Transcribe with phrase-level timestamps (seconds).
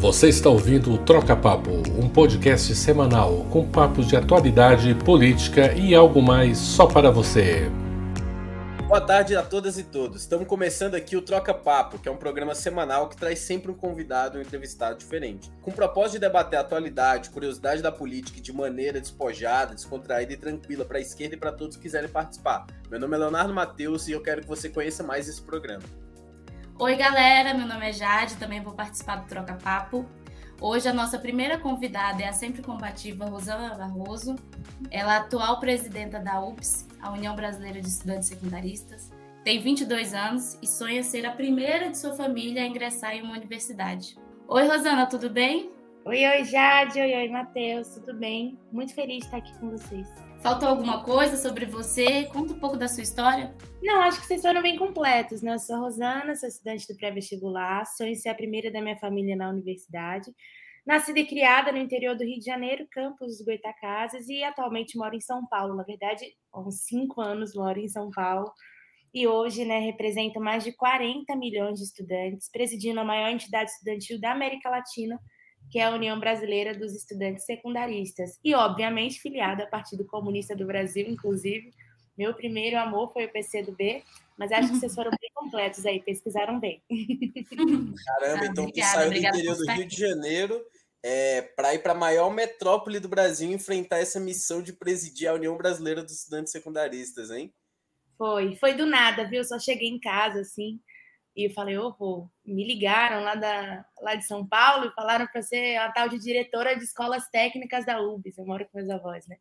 [0.00, 5.94] Você está ouvindo o Troca Papo, um podcast semanal com papos de atualidade, política e
[5.94, 7.70] algo mais só para você.
[8.88, 10.22] Boa tarde a todas e todos.
[10.22, 13.74] Estamos começando aqui o Troca Papo, que é um programa semanal que traz sempre um
[13.74, 15.52] convidado ou um entrevistado diferente.
[15.60, 20.36] Com o propósito de debater a atualidade, curiosidade da política de maneira despojada, descontraída e
[20.38, 22.66] tranquila para a esquerda e para todos que quiserem participar.
[22.90, 25.84] Meu nome é Leonardo Matheus e eu quero que você conheça mais esse programa.
[26.80, 30.06] Oi, galera, meu nome é Jade, também vou participar do Troca Papo.
[30.58, 34.34] Hoje a nossa primeira convidada é a sempre combativa Rosana Barroso.
[34.90, 39.12] Ela é atual presidenta da UPS, a União Brasileira de Estudantes Secundaristas.
[39.44, 43.36] Tem 22 anos e sonha ser a primeira de sua família a ingressar em uma
[43.36, 44.16] universidade.
[44.48, 45.70] Oi, Rosana, tudo bem?
[46.06, 46.98] Oi, oi, Jade.
[46.98, 47.88] Oi, oi, Matheus.
[47.88, 48.58] Tudo bem?
[48.72, 50.08] Muito feliz de estar aqui com vocês.
[50.42, 52.24] Faltou alguma coisa sobre você?
[52.24, 53.54] Conta um pouco da sua história.
[53.82, 55.52] Não, acho que vocês foram bem completos, né?
[55.52, 58.96] Eu sou a Rosana, sou estudante do pré-vestibular, sonho em ser a primeira da minha
[58.96, 60.32] família na universidade.
[60.86, 65.14] Nascida e criada no interior do Rio de Janeiro, campus dos Goitacazes, e atualmente moro
[65.14, 65.76] em São Paulo.
[65.76, 68.50] Na verdade, há uns cinco anos moro em São Paulo.
[69.12, 74.18] E hoje, né, represento mais de 40 milhões de estudantes, presidindo a maior entidade estudantil
[74.18, 75.20] da América Latina,
[75.70, 80.66] que é a União Brasileira dos Estudantes Secundaristas, e obviamente filiada ao Partido Comunista do
[80.66, 81.72] Brasil, inclusive.
[82.18, 84.02] Meu primeiro amor foi o PCdoB,
[84.36, 86.82] mas acho que vocês foram bem completos aí, pesquisaram bem.
[88.04, 90.60] Caramba, então tu saiu do interior do Rio de Janeiro
[91.02, 95.34] é, para ir para a maior metrópole do Brasil enfrentar essa missão de presidir a
[95.34, 97.54] União Brasileira dos Estudantes Secundaristas, hein?
[98.18, 99.42] Foi, foi do nada, viu?
[99.42, 100.78] Só cheguei em casa assim,
[101.36, 105.42] e eu falei, oh, me ligaram lá, da, lá de São Paulo e falaram para
[105.42, 108.38] ser a tal de diretora de escolas técnicas da UBS.
[108.38, 109.36] Eu moro com meus avós, né?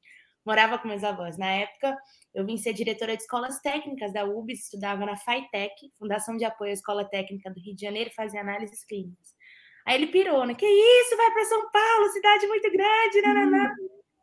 [0.45, 1.37] Morava com meus avós.
[1.37, 1.97] Na época,
[2.33, 6.71] eu vim ser diretora de escolas técnicas da UBS, estudava na FAITEC, Fundação de Apoio
[6.71, 9.35] à Escola Técnica do Rio de Janeiro, fazia análises clínicas.
[9.85, 10.53] Aí ele pirou, né?
[10.53, 13.75] Que isso, vai para São Paulo, cidade muito grande, né?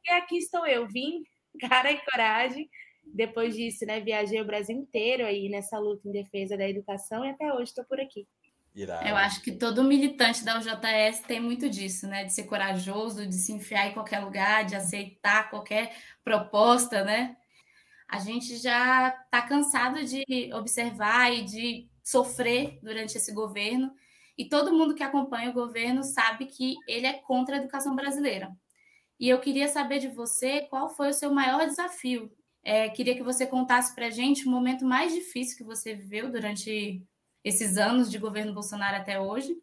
[0.05, 1.25] E aqui estou eu, vim,
[1.69, 2.71] cara e coragem,
[3.07, 7.31] depois disso, né, viajei o Brasil inteiro aí nessa luta em defesa da educação e
[7.31, 8.27] até hoje estou por aqui.
[8.75, 9.09] Irado.
[9.09, 12.25] Eu acho que todo militante da UJS tem muito disso, né?
[12.25, 17.37] De ser corajoso, de se enfiar em qualquer lugar, de aceitar qualquer proposta, né?
[18.07, 23.91] A gente já está cansado de observar e de sofrer durante esse governo,
[24.39, 28.55] e todo mundo que acompanha o governo sabe que ele é contra a educação brasileira.
[29.19, 32.31] E eu queria saber de você qual foi o seu maior desafio
[32.67, 36.33] é, queria que você contasse para a gente o momento mais difícil que você viveu
[36.33, 37.01] durante
[37.45, 39.57] esses anos de governo Bolsonaro até hoje.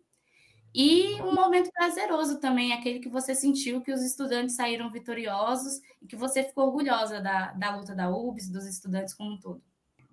[0.73, 6.07] E um momento prazeroso também, aquele que você sentiu que os estudantes saíram vitoriosos e
[6.07, 9.61] que você ficou orgulhosa da, da luta da UBS, dos estudantes como um todo.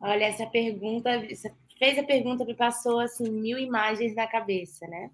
[0.00, 1.10] Olha, essa pergunta,
[1.78, 5.12] fez a pergunta me passou assim mil imagens na cabeça, né?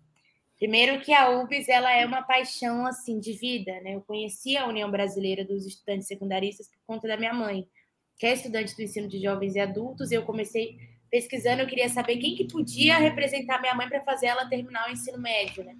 [0.58, 3.94] Primeiro que a UBS ela é uma paixão assim de vida, né?
[3.94, 7.68] Eu conheci a União Brasileira dos Estudantes Secundaristas por conta da minha mãe,
[8.18, 10.10] que é estudante do ensino de jovens e adultos.
[10.10, 10.78] E eu comecei
[11.10, 14.92] pesquisando, eu queria saber quem que podia representar minha mãe para fazer ela terminar o
[14.92, 15.76] ensino médio, né?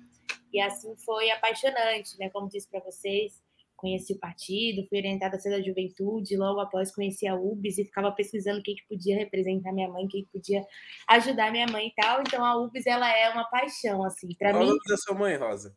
[0.53, 2.29] E assim foi apaixonante, né?
[2.29, 3.43] Como disse para vocês,
[3.77, 7.85] conheci o partido, fui orientada a ser da juventude, logo após conheci a UBS e
[7.85, 10.65] ficava pesquisando quem que podia representar minha mãe, quem que podia
[11.09, 12.21] ajudar minha mãe e tal.
[12.21, 14.67] Então a UBS ela é uma paixão assim, para mim.
[14.67, 15.77] Qual é da sua mãe, Rosa?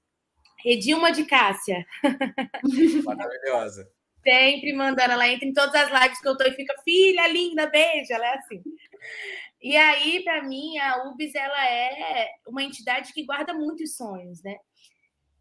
[0.66, 1.86] Edilma de Cássia.
[3.06, 3.90] Maravilhosa.
[4.22, 7.68] Sempre mandando, ela entra em todas as lives que eu tô e fica, filha linda,
[7.68, 8.62] beijo, ela é assim.
[9.62, 14.58] E aí, para mim, a UBS ela é uma entidade que guarda muitos sonhos, né?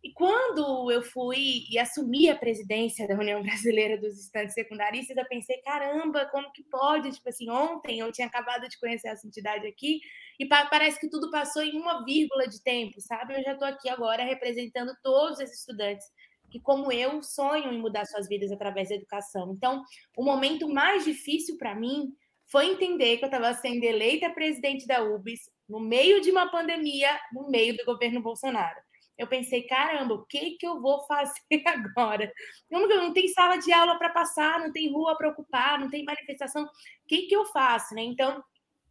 [0.02, 5.26] E quando eu fui e assumi a presidência da União Brasileira dos Estudantes Secundaristas, eu
[5.26, 7.10] pensei, caramba, como que pode?
[7.10, 10.00] Tipo assim, ontem eu tinha acabado de conhecer essa entidade aqui
[10.38, 13.34] e parece que tudo passou em uma vírgula de tempo, sabe?
[13.34, 16.06] Eu já estou aqui agora representando todos os estudantes
[16.48, 19.52] que, como eu, sonham em mudar suas vidas através da educação.
[19.52, 19.82] Então,
[20.16, 22.12] o momento mais difícil para mim
[22.46, 27.10] foi entender que eu estava sendo eleita presidente da UBS no meio de uma pandemia,
[27.32, 28.87] no meio do governo Bolsonaro
[29.18, 31.34] eu pensei, caramba, o que que eu vou fazer
[31.66, 32.32] agora?
[32.70, 36.64] Não tem sala de aula para passar, não tem rua para ocupar, não tem manifestação.
[36.64, 36.68] O
[37.08, 38.02] que que eu faço, né?
[38.02, 38.42] Então,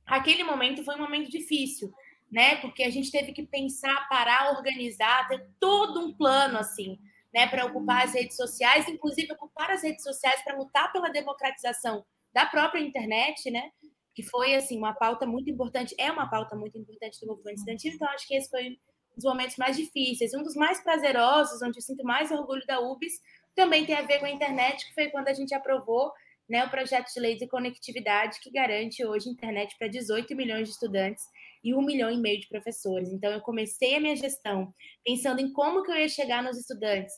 [0.06, 1.90] aquele momento foi um momento difícil,
[2.30, 2.58] né?
[2.58, 7.00] Porque a gente teve que pensar, parar, organizar, ter todo um plano assim,
[7.34, 12.06] né, para ocupar as redes sociais, inclusive ocupar as redes sociais para lutar pela democratização
[12.34, 13.72] da própria internet, né?
[14.14, 17.94] Que foi assim uma pauta muito importante, é uma pauta muito importante do movimento estudantil.
[17.94, 18.78] Então acho que esse foi
[19.18, 20.34] dos momentos mais difíceis.
[20.34, 23.20] Um dos mais prazerosos, onde eu sinto mais orgulho da UBS,
[23.56, 26.14] também tem a ver com a internet, que foi quando a gente aprovou
[26.48, 30.74] né, o projeto de lei de conectividade que garante hoje internet para 18 milhões de
[30.74, 31.26] estudantes.
[31.64, 33.10] e um milhão e meio de professores.
[33.10, 34.72] Então, eu comecei a minha gestão
[35.04, 37.14] pensando em como que eu ia chegar nos estudantes,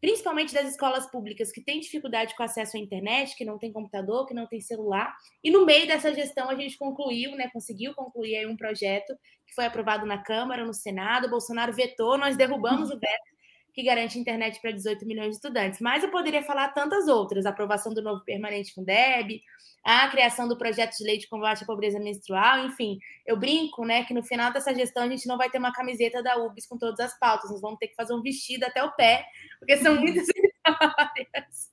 [0.00, 4.26] principalmente das escolas públicas que têm dificuldade com acesso à internet, que não tem computador,
[4.26, 5.14] que não tem celular.
[5.44, 9.14] E no meio dessa gestão a gente concluiu, né, conseguiu concluir aí um projeto
[9.46, 13.29] que foi aprovado na Câmara, no Senado, o Bolsonaro vetou, nós derrubamos o veto
[13.72, 15.80] que garante internet para 18 milhões de estudantes.
[15.80, 19.40] Mas eu poderia falar tantas outras: a aprovação do novo permanente Fundeb,
[19.84, 22.98] a criação do projeto de lei de combate à pobreza menstrual, enfim.
[23.26, 26.22] Eu brinco, né, que no final dessa gestão a gente não vai ter uma camiseta
[26.22, 28.92] da UBS com todas as pautas, nós vamos ter que fazer um vestido até o
[28.92, 29.24] pé,
[29.58, 31.70] porque são muitas vitórias.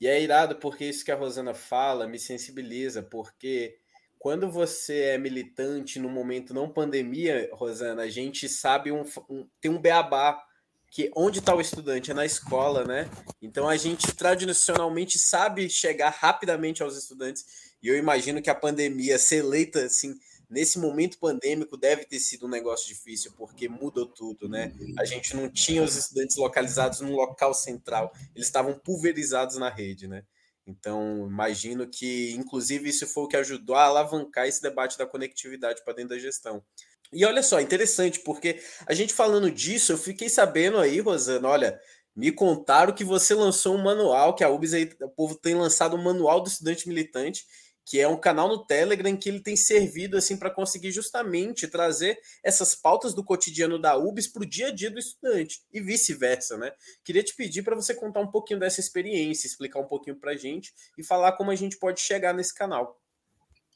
[0.00, 3.78] E é irado porque isso que a Rosana fala me sensibiliza, porque
[4.18, 9.70] quando você é militante no momento não pandemia, Rosana, a gente sabe um, um tem
[9.70, 10.42] um beabá
[10.90, 13.08] que onde está o estudante é na escola, né?
[13.42, 17.68] Então a gente tradicionalmente sabe chegar rapidamente aos estudantes.
[17.82, 20.18] E eu imagino que a pandemia ser eleita assim
[20.48, 24.72] nesse momento pandêmico deve ter sido um negócio difícil porque mudou tudo, né?
[24.98, 30.08] A gente não tinha os estudantes localizados num local central, eles estavam pulverizados na rede,
[30.08, 30.24] né?
[30.68, 35.82] Então, imagino que, inclusive, isso foi o que ajudou a alavancar esse debate da conectividade
[35.82, 36.62] para dentro da gestão.
[37.10, 41.80] E olha só, interessante, porque a gente falando disso, eu fiquei sabendo aí, Rosana, olha,
[42.14, 45.96] me contaram que você lançou um manual, que a UBS aí, o povo tem lançado
[45.96, 47.46] um manual do estudante militante,
[47.88, 52.18] que é um canal no Telegram que ele tem servido assim para conseguir justamente trazer
[52.44, 56.58] essas pautas do cotidiano da UBS para o dia a dia do estudante e vice-versa,
[56.58, 56.70] né?
[57.02, 60.36] Queria te pedir para você contar um pouquinho dessa experiência, explicar um pouquinho para a
[60.36, 63.00] gente e falar como a gente pode chegar nesse canal.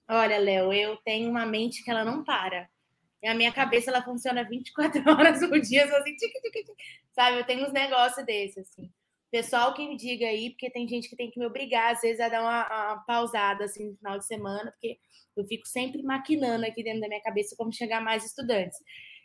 [0.07, 2.69] Olha, Léo, eu tenho uma mente que ela não para.
[3.23, 6.77] E a minha cabeça ela funciona 24 horas por dia, assim, tic, tic, tic,
[7.15, 7.39] sabe?
[7.39, 8.93] Eu tenho uns negócios desses, assim.
[9.33, 12.21] Pessoal que me diga aí, porque tem gente que tem que me obrigar, às vezes,
[12.21, 14.99] a dar uma, uma, pausada assim no final de semana, porque
[15.35, 18.79] eu fico sempre maquinando aqui dentro da minha cabeça como chegar mais estudantes.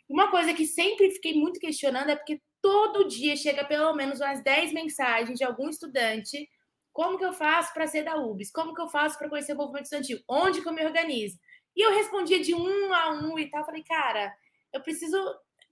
[0.08, 4.42] Uma coisa que sempre fiquei muito questionando é porque todo dia chega pelo menos umas
[4.42, 6.48] 10 mensagens de algum estudante.
[6.90, 8.50] Como que eu faço para ser da UBS?
[8.50, 10.20] Como que eu faço para conhecer o movimento estudantil?
[10.26, 11.36] Onde que eu me organizo?
[11.76, 13.62] E eu respondia de um a um e tal.
[13.66, 14.34] Falei, cara,
[14.72, 15.18] eu preciso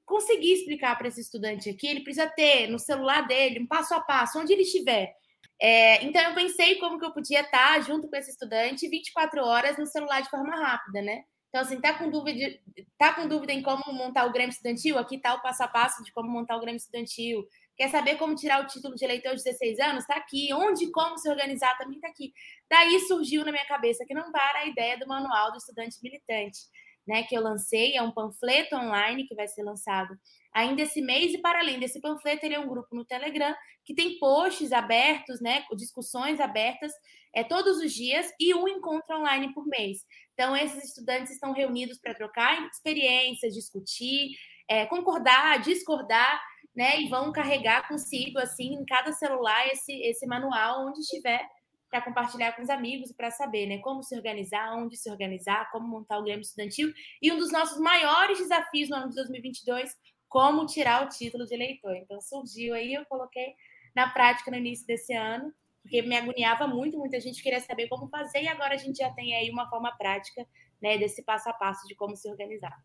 [0.07, 4.01] conseguir explicar para esse estudante aqui, ele precisa ter no celular dele um passo a
[4.01, 5.13] passo, onde ele estiver.
[5.61, 9.77] É, então, eu pensei como que eu podia estar junto com esse estudante 24 horas
[9.77, 11.25] no celular de forma rápida, né?
[11.49, 12.59] Então, assim, tá com dúvida,
[12.99, 14.99] tá com dúvida em como montar o Grêmio Estudantil?
[14.99, 17.47] Aqui tá o passo a passo de como montar o Grêmio Estudantil.
[17.77, 20.03] Quer saber como tirar o título de eleitor de 16 anos?
[20.03, 20.53] Está aqui.
[20.53, 22.33] Onde como se organizar também está aqui.
[22.71, 26.59] Daí surgiu na minha cabeça que não para a ideia do manual do estudante militante
[27.07, 30.19] né, que eu lancei, é um panfleto online que vai ser lançado
[30.53, 33.55] ainda esse mês, e para além desse panfleto, ele é um grupo no Telegram
[33.85, 36.93] que tem posts abertos, né, discussões abertas
[37.35, 39.99] é, todos os dias e um encontro online por mês.
[40.33, 44.31] Então, esses estudantes estão reunidos para trocar experiências, discutir,
[44.69, 46.43] é, concordar, discordar,
[46.75, 51.47] né, e vão carregar consigo, assim, em cada celular esse, esse manual onde estiver
[51.91, 55.71] para compartilhar com os amigos e para saber né, como se organizar, onde se organizar,
[55.71, 56.93] como montar o Grêmio Estudantil.
[57.23, 59.95] E um dos nossos maiores desafios no ano de 2022,
[60.29, 61.97] como tirar o título de eleitor.
[61.97, 63.55] Então surgiu aí, eu coloquei
[63.95, 65.53] na prática no início desse ano,
[65.83, 69.11] porque me agoniava muito, muita gente queria saber como fazer, e agora a gente já
[69.13, 70.47] tem aí uma forma prática
[70.83, 72.77] né, desse passo a passo de como se organizar.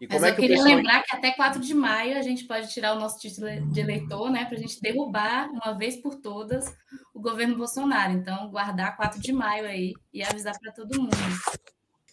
[0.00, 0.76] E como Mas é eu queria pessoal...
[0.76, 4.30] lembrar que até 4 de maio a gente pode tirar o nosso título de eleitor,
[4.30, 4.44] né?
[4.44, 6.72] Para a gente derrubar, uma vez por todas,
[7.12, 8.12] o governo Bolsonaro.
[8.12, 11.16] Então, guardar 4 de maio aí e avisar para todo mundo.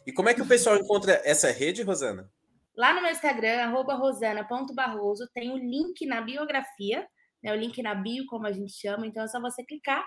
[0.05, 2.29] E como é que o pessoal encontra essa rede, Rosana?
[2.75, 7.07] Lá no meu Instagram, rosana.barroso, tem o link na biografia,
[7.41, 7.53] né?
[7.53, 9.05] O link na bio, como a gente chama.
[9.05, 10.03] Então é só você clicar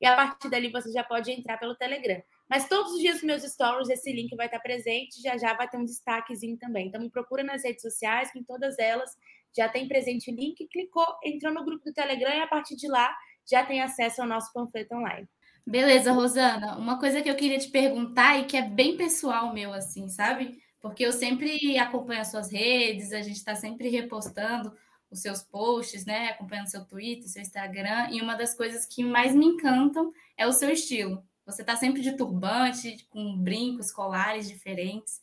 [0.00, 2.20] e a partir dali você já pode entrar pelo Telegram.
[2.52, 5.66] Mas todos os dias nos meus stories esse link vai estar presente, já já vai
[5.66, 6.88] ter um destaquezinho também.
[6.88, 9.10] Então me procura nas redes sociais, que em todas elas
[9.56, 12.86] já tem presente o link, clicou, entrou no grupo do Telegram e a partir de
[12.88, 13.10] lá
[13.50, 15.26] já tem acesso ao nosso panfleto online.
[15.66, 16.76] Beleza, Rosana.
[16.76, 20.60] Uma coisa que eu queria te perguntar e que é bem pessoal meu, assim, sabe?
[20.78, 24.76] Porque eu sempre acompanho as suas redes, a gente está sempre repostando
[25.10, 26.28] os seus posts, né?
[26.28, 28.10] Acompanhando seu Twitter, seu Instagram.
[28.10, 31.24] E uma das coisas que mais me encantam é o seu estilo.
[31.44, 35.20] Você está sempre de turbante, com brincos, colares diferentes.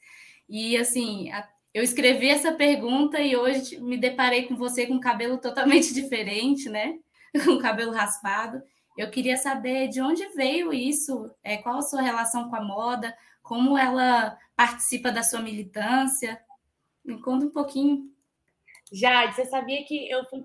[0.47, 1.29] E assim,
[1.73, 6.99] eu escrevi essa pergunta e hoje me deparei com você com cabelo totalmente diferente, né?
[7.45, 8.61] Com cabelo raspado.
[8.97, 13.15] Eu queria saber de onde veio isso, é, qual a sua relação com a moda,
[13.41, 16.41] como ela participa da sua militância.
[17.05, 18.11] Me conta um pouquinho.
[18.91, 20.43] Jade, você sabia que eu fui,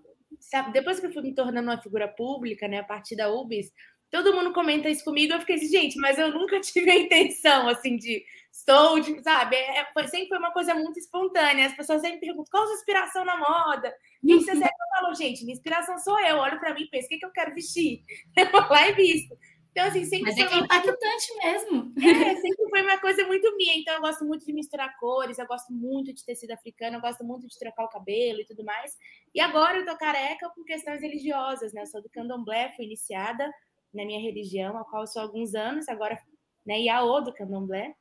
[0.73, 3.73] depois que eu fui me tornando uma figura pública, né, a partir da UBS,
[4.15, 7.69] todo mundo comenta isso comigo, eu fiquei assim, gente, mas eu nunca tive a intenção,
[7.69, 9.57] assim, de estou, de, sabe?
[9.57, 11.67] É, foi, sempre foi uma coisa muito espontânea.
[11.67, 13.93] As pessoas sempre perguntam, qual a sua inspiração na moda?
[14.25, 14.63] Quem você segue?
[14.63, 16.37] Eu falo, gente, minha inspiração sou eu.
[16.37, 18.05] Olho para mim e penso, o que, que eu quero vestir?
[18.39, 19.37] Eu vou lá e visto.
[19.73, 21.93] Então, assim, sempre Mas é que é impactante mesmo.
[21.99, 23.77] É, sempre foi uma coisa muito minha.
[23.77, 27.25] Então, eu gosto muito de misturar cores, eu gosto muito de tecido africano, eu gosto
[27.25, 28.97] muito de trocar o cabelo e tudo mais.
[29.35, 31.83] E agora eu tô careca por questões religiosas, né?
[31.83, 33.53] Eu sou do candomblé, fui iniciada
[33.95, 36.19] na minha religião, a qual eu sou há alguns anos, agora,
[36.67, 37.95] né, Iaô do candomblé.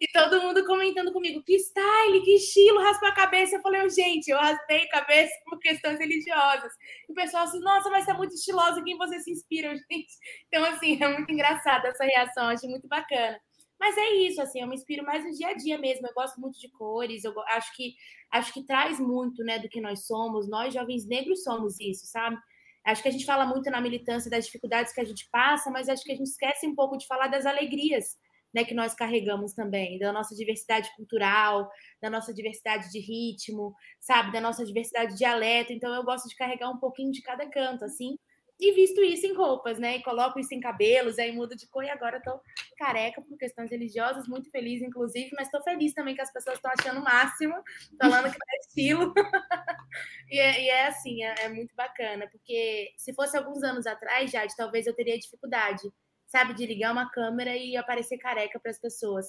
[0.00, 3.56] E todo mundo comentando comigo, que style, que estilo, raspa a cabeça.
[3.56, 6.72] Eu falei, gente, eu raspei a cabeça por questões religiosas.
[7.08, 10.12] E o pessoal assim, nossa, mas é muito estilosa, quem você se inspira, gente?
[10.48, 13.40] Então, assim, é muito engraçado essa reação, acho muito bacana.
[13.78, 16.06] Mas é isso, assim, eu me inspiro mais no dia a dia mesmo.
[16.06, 17.94] Eu gosto muito de cores, eu acho que
[18.30, 20.48] acho que traz muito, né, do que nós somos.
[20.48, 22.36] Nós jovens negros somos isso, sabe?
[22.84, 25.88] Acho que a gente fala muito na militância das dificuldades que a gente passa, mas
[25.88, 28.16] acho que a gente esquece um pouco de falar das alegrias
[28.54, 31.70] né, que nós carregamos também, da nossa diversidade cultural,
[32.00, 35.72] da nossa diversidade de ritmo, sabe, da nossa diversidade de dialeto.
[35.72, 38.16] Então eu gosto de carregar um pouquinho de cada canto, assim,
[38.60, 39.96] e visto isso em roupas, né?
[39.96, 42.38] E coloco isso em cabelos, aí mudo de cor e agora tô
[42.76, 46.70] careca por questões religiosas, muito feliz, inclusive, mas tô feliz também que as pessoas estão
[46.78, 47.54] achando o máximo,
[48.00, 49.12] falando que é estilo.
[50.32, 54.30] e, é, e, é, assim, é, é, muito bacana, porque se fosse alguns anos atrás,
[54.30, 55.82] Jade, talvez eu teria dificuldade
[56.32, 56.54] sabe?
[56.54, 59.26] De ligar uma câmera e aparecer careca para as pessoas.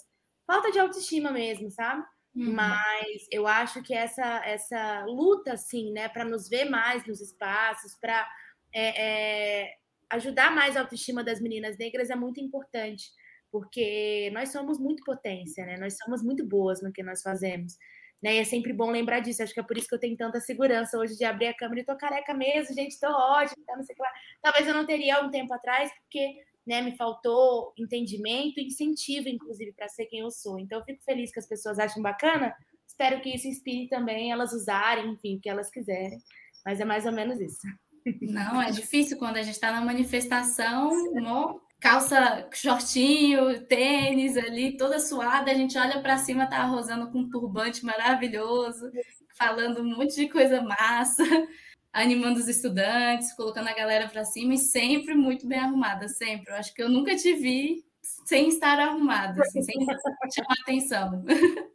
[0.47, 2.01] Falta de autoestima mesmo, sabe?
[2.33, 2.53] Uhum.
[2.53, 7.95] Mas eu acho que essa, essa luta, assim, né, para nos ver mais nos espaços,
[7.99, 8.25] para
[8.73, 9.73] é, é,
[10.09, 13.11] ajudar mais a autoestima das meninas negras é muito importante,
[13.51, 15.77] porque nós somos muito potência, né?
[15.77, 17.77] Nós somos muito boas no que nós fazemos.
[18.23, 18.35] Né?
[18.35, 19.43] E é sempre bom lembrar disso.
[19.43, 21.81] Acho que é por isso que eu tenho tanta segurança hoje de abrir a câmera
[21.81, 24.11] e tô careca mesmo, gente, tô ótima, tá, não sei o que lá.
[24.41, 29.73] Talvez eu não teria um tempo atrás, porque né, me faltou entendimento e incentivo, inclusive,
[29.73, 30.57] para ser quem eu sou.
[30.57, 32.55] Então, eu fico feliz que as pessoas achem bacana.
[32.87, 36.17] Espero que isso inspire também elas usarem, enfim, o que elas quiserem.
[36.65, 37.59] Mas é mais ou menos isso.
[38.21, 40.91] Não, é difícil quando a gente está na manifestação,
[41.83, 47.29] calça, shortinho, tênis ali, toda suada, a gente olha para cima, tá arrosando com um
[47.29, 48.89] turbante maravilhoso,
[49.37, 51.23] falando um monte de coisa massa
[51.91, 56.53] animando os estudantes, colocando a galera para cima e sempre muito bem arrumada, sempre.
[56.53, 59.75] Eu acho que eu nunca te vi sem estar arrumada, assim, sem
[60.33, 61.25] chamar atenção.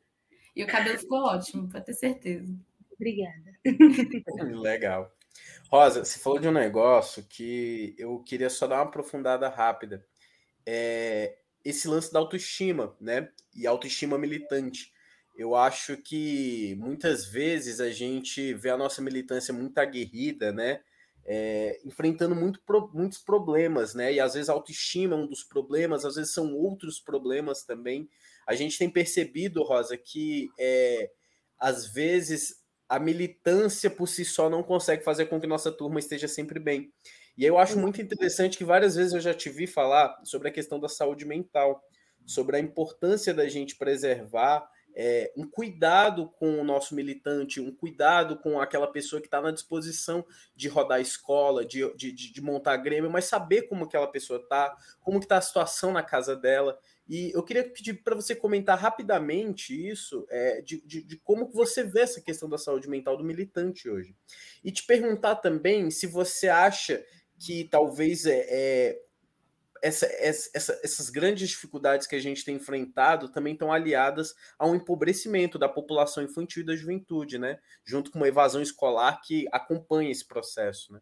[0.56, 2.52] E o cabelo ficou ótimo, para ter certeza.
[2.92, 3.54] Obrigada.
[4.60, 5.08] Legal.
[5.70, 10.04] Rosa, você falou de um negócio que eu queria só dar uma aprofundada rápida.
[10.66, 13.30] É esse lance da autoestima, né?
[13.54, 14.92] E autoestima militante.
[15.36, 20.80] Eu acho que muitas vezes a gente vê a nossa militância muito aguerrida, né?
[21.24, 22.60] É, enfrentando muito,
[22.94, 24.14] muitos problemas, né?
[24.14, 28.08] E às vezes a autoestima é um dos problemas, às vezes são outros problemas também.
[28.46, 31.10] A gente tem percebido, Rosa, que é,
[31.58, 36.26] às vezes a militância por si só não consegue fazer com que nossa turma esteja
[36.26, 36.92] sempre bem.
[37.36, 40.52] E eu acho muito interessante que várias vezes eu já te vi falar sobre a
[40.52, 41.82] questão da saúde mental,
[42.26, 44.68] sobre a importância da gente preservar
[45.00, 49.52] é, um cuidado com o nosso militante, um cuidado com aquela pessoa que está na
[49.52, 50.26] disposição
[50.56, 54.76] de rodar a escola, de, de, de, montar Grêmio, mas saber como aquela pessoa está,
[55.00, 56.76] como está a situação na casa dela.
[57.08, 61.82] E eu queria pedir para você comentar rapidamente isso, é, de, de, de, como você
[61.82, 64.14] vê essa questão da saúde mental do militante hoje.
[64.62, 67.02] E te perguntar também se você acha
[67.38, 69.00] que talvez é, é
[69.82, 74.74] essa, essa, essas grandes dificuldades que a gente tem enfrentado também estão aliadas a um
[74.74, 77.58] empobrecimento da população infantil e da juventude, né?
[77.84, 81.00] Junto com uma evasão escolar que acompanha esse processo, né?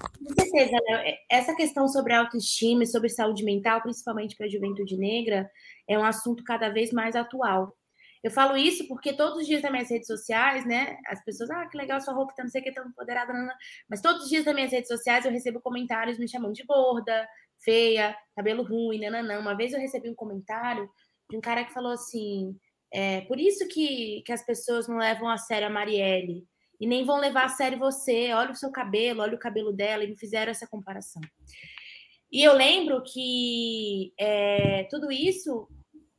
[0.00, 1.14] Com certeza, né?
[1.30, 5.50] Essa questão sobre autoestima e sobre saúde mental, principalmente para a juventude negra,
[5.88, 7.76] é um assunto cada vez mais atual.
[8.22, 10.98] Eu falo isso porque todos os dias nas minhas redes sociais, né?
[11.06, 13.46] As pessoas, ah, que legal sua roupa, tá não sei o que, tão empoderada, não,
[13.46, 13.54] não.
[13.88, 17.28] mas todos os dias nas minhas redes sociais eu recebo comentários me chamando de gorda,
[17.62, 19.38] feia, cabelo ruim, nananã.
[19.38, 20.88] Uma vez eu recebi um comentário
[21.30, 22.56] de um cara que falou assim:
[22.92, 26.44] é, por isso que, que as pessoas não levam a sério a Marielle
[26.80, 28.32] e nem vão levar a sério você.
[28.32, 31.22] Olha o seu cabelo, olha o cabelo dela, e me fizeram essa comparação.
[32.30, 35.66] E eu lembro que é, tudo isso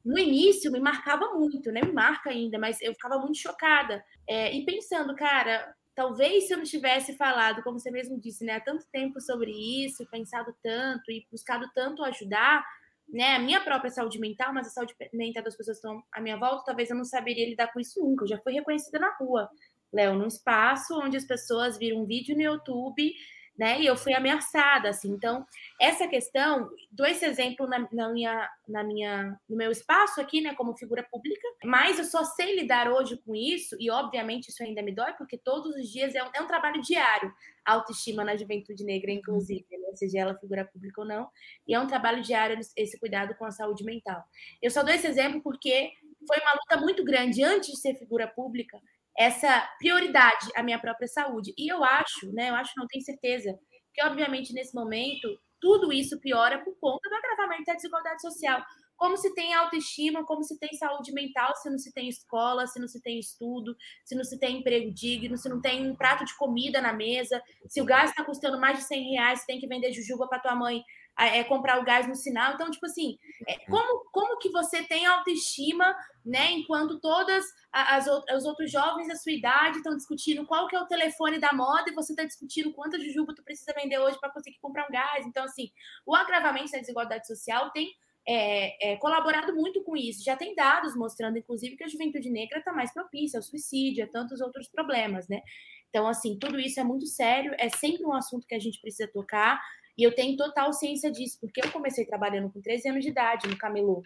[0.04, 1.82] no início me marcava muito, né?
[1.82, 4.04] Me marca ainda, mas eu ficava muito chocada.
[4.28, 8.54] É, e pensando, cara, talvez se eu não tivesse falado, como você mesmo disse, né,
[8.54, 12.66] há tanto tempo sobre isso, pensado tanto e buscado tanto ajudar,
[13.08, 16.22] né, a minha própria saúde mental, mas a saúde mental das pessoas que estão à
[16.22, 18.24] minha volta, talvez eu não saberia lidar com isso nunca.
[18.24, 19.50] Eu já fui reconhecida na rua,
[19.92, 23.14] Léo, num espaço onde as pessoas viram um vídeo no YouTube
[23.60, 23.82] né?
[23.82, 25.12] E eu fui ameaçada, assim.
[25.12, 25.46] Então,
[25.82, 30.56] essa questão, dou esse exemplo na, na, minha, na minha, no meu espaço aqui, né,
[30.56, 34.82] como figura pública, mas eu só sei lidar hoje com isso, e obviamente isso ainda
[34.82, 37.34] me dói, porque todos os dias é um, é um trabalho diário,
[37.66, 39.94] autoestima na juventude negra, inclusive, né?
[39.96, 41.30] seja ela figura pública ou não,
[41.68, 44.24] e é um trabalho diário esse cuidado com a saúde mental.
[44.62, 45.92] Eu só dou esse exemplo porque
[46.26, 48.80] foi uma luta muito grande antes de ser figura pública,
[49.20, 51.54] essa prioridade à minha própria saúde.
[51.58, 53.54] E eu acho, né, eu acho, não tenho certeza,
[53.94, 55.28] que obviamente nesse momento
[55.60, 58.64] tudo isso piora por conta do agravamento da desigualdade social.
[58.96, 62.80] Como se tem autoestima, como se tem saúde mental, se não se tem escola, se
[62.80, 66.24] não se tem estudo, se não se tem emprego digno, se não tem um prato
[66.24, 69.68] de comida na mesa, se o gás está custando mais de 100 reais, tem que
[69.68, 70.82] vender jujuba para tua mãe
[71.20, 72.54] é, comprar o gás no sinal.
[72.54, 73.60] Então, tipo assim, é, uhum.
[73.70, 75.96] como, como que você tem autoestima,
[76.26, 76.52] né?
[76.52, 80.88] Enquanto todas as, os outros jovens da sua idade estão discutindo qual que é o
[80.88, 84.60] telefone da moda e você está discutindo quanta jujuba tu precisa vender hoje para conseguir
[84.62, 85.26] comprar um gás.
[85.26, 85.70] Então, assim,
[86.06, 87.94] o agravamento da desigualdade social tem
[88.28, 90.24] é, é, colaborado muito com isso.
[90.24, 94.08] Já tem dados mostrando, inclusive, que a juventude negra está mais propícia ao suicídio, a
[94.08, 95.42] tantos outros problemas, né?
[95.90, 99.10] Então, assim, tudo isso é muito sério, é sempre um assunto que a gente precisa
[99.12, 99.60] tocar.
[100.00, 103.50] E eu tenho total ciência disso, porque eu comecei trabalhando com 13 anos de idade
[103.50, 104.02] no camelô.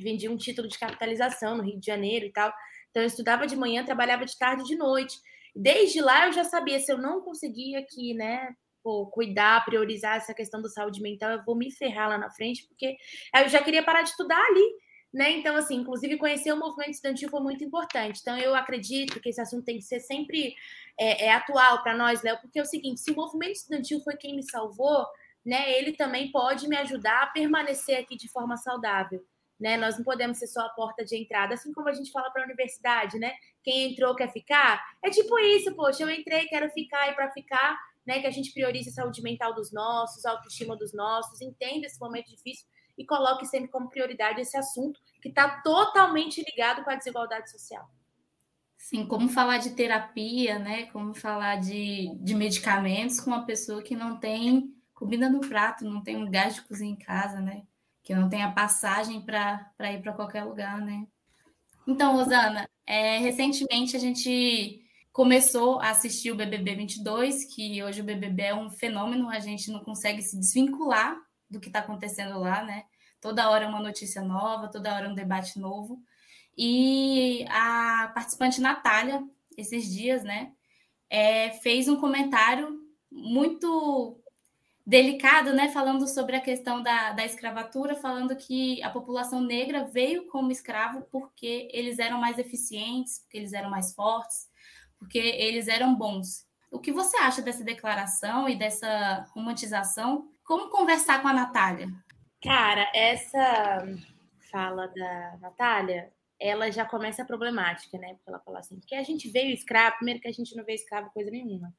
[0.00, 2.52] Vendi um título de capitalização no Rio de Janeiro e tal.
[2.90, 5.16] Então eu estudava de manhã, trabalhava de tarde e de noite.
[5.54, 8.52] Desde lá eu já sabia se eu não conseguia aqui, né,
[8.82, 12.66] pô, cuidar, priorizar essa questão da saúde mental, eu vou me ferrar lá na frente,
[12.66, 12.96] porque
[13.36, 14.74] eu já queria parar de estudar ali.
[15.12, 15.32] Né?
[15.32, 18.20] Então, assim, inclusive conhecer o movimento estudantil foi muito importante.
[18.22, 20.54] Então, eu acredito que esse assunto tem que ser sempre
[20.98, 24.16] é, é atual para nós, Léo, porque é o seguinte: se o movimento estudantil foi
[24.16, 25.06] quem me salvou,
[25.44, 29.22] né, ele também pode me ajudar a permanecer aqui de forma saudável.
[29.60, 29.76] Né?
[29.76, 32.42] Nós não podemos ser só a porta de entrada, assim como a gente fala para
[32.42, 33.32] a universidade, né?
[33.62, 34.82] Quem entrou quer ficar.
[35.04, 38.20] É tipo isso, poxa, eu entrei, quero ficar e para ficar, né?
[38.20, 42.00] Que a gente priorize a saúde mental dos nossos, a autoestima dos nossos, entenda esse
[42.00, 46.96] momento difícil e coloque sempre como prioridade esse assunto que está totalmente ligado com a
[46.96, 47.88] desigualdade social.
[48.76, 50.86] Sim, como falar de terapia, né?
[50.86, 56.02] Como falar de, de medicamentos com uma pessoa que não tem comida no prato, não
[56.02, 57.62] tem um gás de cozinha em casa, né?
[58.02, 61.06] Que não tem a passagem para ir para qualquer lugar, né?
[61.86, 68.04] Então, Rosana, é, recentemente a gente começou a assistir o BBB 22, que hoje o
[68.04, 71.16] BBB é um fenômeno, a gente não consegue se desvincular
[71.52, 72.84] do que está acontecendo lá, né?
[73.20, 76.02] Toda hora é uma notícia nova, toda hora é um debate novo.
[76.56, 79.22] E a participante Natália,
[79.56, 80.52] esses dias, né,
[81.08, 84.18] é, fez um comentário muito
[84.84, 90.26] delicado, né, falando sobre a questão da, da escravatura, falando que a população negra veio
[90.26, 94.50] como escravo porque eles eram mais eficientes, porque eles eram mais fortes,
[94.98, 96.44] porque eles eram bons.
[96.70, 101.88] O que você acha dessa declaração e dessa romantização como conversar com a Natália?
[102.42, 103.86] Cara, essa
[104.50, 108.14] fala da Natália, ela já começa a problemática, né?
[108.14, 110.76] Porque ela fala assim, porque a gente veio escravo, primeiro que a gente não veio
[110.76, 111.72] escravo coisa nenhuma.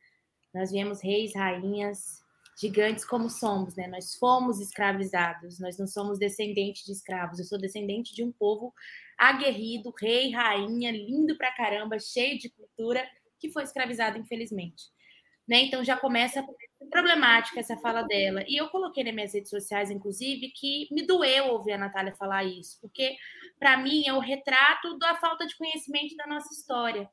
[0.54, 2.23] Nós viemos reis, rainhas,
[2.60, 3.88] gigantes como somos, né?
[3.88, 7.39] Nós fomos escravizados, nós não somos descendentes de escravos.
[7.39, 8.73] Eu sou descendente de um povo
[9.17, 13.06] aguerrido, rei, rainha, lindo pra caramba, cheio de cultura,
[13.39, 14.84] que foi escravizado, infelizmente.
[15.47, 15.63] Né?
[15.63, 16.45] Então já começa
[16.89, 18.43] problemática essa fala dela.
[18.47, 22.43] E eu coloquei nas minhas redes sociais, inclusive, que me doeu ouvir a Natália falar
[22.43, 23.15] isso, porque
[23.59, 27.09] para mim é o retrato da falta de conhecimento da nossa história.